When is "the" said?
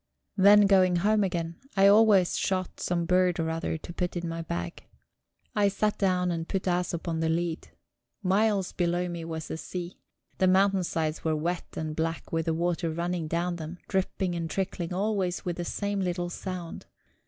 7.19-7.29, 9.49-9.57, 10.39-10.47, 12.47-12.53, 15.57-15.65